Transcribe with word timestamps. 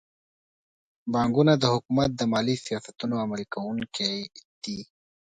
بانکونه 1.13 1.53
د 1.57 1.63
حکومت 1.73 2.09
د 2.15 2.21
مالي 2.31 2.55
سیاستونو 2.65 3.15
عملي 3.23 3.45
کوونکي 3.53 4.11
دي. 4.63 4.79